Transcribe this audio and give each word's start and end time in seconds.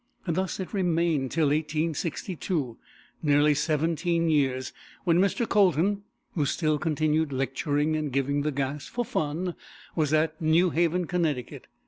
Thus 0.25 0.59
it 0.59 0.73
remained 0.73 1.29
till 1.29 1.49
1862, 1.49 2.75
nearly 3.21 3.53
seventeen 3.53 4.31
years, 4.31 4.73
when 5.03 5.19
Mr. 5.19 5.47
Colton, 5.47 6.01
who 6.33 6.43
still 6.47 6.79
continued 6.79 7.31
lecturing 7.31 7.95
and 7.95 8.11
giving 8.11 8.41
the 8.41 8.51
gas 8.51 8.87
"for 8.87 9.05
fun," 9.05 9.53
was 9.95 10.11
at 10.11 10.41
New 10.41 10.71
Haven, 10.71 11.05
Connecticut. 11.05 11.67